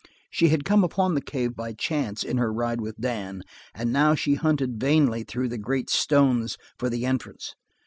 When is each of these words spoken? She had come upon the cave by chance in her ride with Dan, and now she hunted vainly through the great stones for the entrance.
She 0.31 0.47
had 0.49 0.65
come 0.65 0.83
upon 0.83 1.13
the 1.13 1.21
cave 1.21 1.55
by 1.55 1.73
chance 1.73 2.23
in 2.23 2.37
her 2.37 2.51
ride 2.51 2.81
with 2.81 2.97
Dan, 2.99 3.43
and 3.75 3.93
now 3.93 4.15
she 4.15 4.33
hunted 4.33 4.79
vainly 4.79 5.21
through 5.23 5.49
the 5.49 5.59
great 5.59 5.91
stones 5.91 6.57
for 6.79 6.89
the 6.89 7.05
entrance. 7.05 7.53